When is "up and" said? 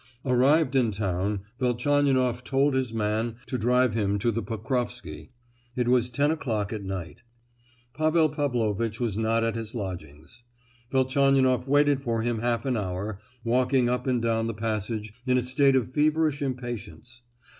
13.89-14.19